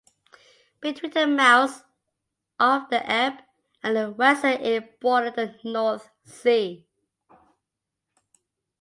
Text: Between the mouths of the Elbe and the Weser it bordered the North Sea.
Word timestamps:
Between 0.79 1.11
the 1.11 1.27
mouths 1.27 1.83
of 2.59 2.89
the 2.89 3.07
Elbe 3.07 3.37
and 3.83 3.95
the 3.95 4.11
Weser 4.11 4.59
it 4.59 4.99
bordered 4.99 5.35
the 5.35 5.55
North 5.63 6.09
Sea. 6.25 6.87